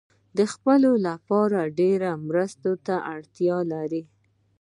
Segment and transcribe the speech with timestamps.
[0.37, 4.03] د ځپلو لپاره ډیرې مرستې ته اړتیا لري.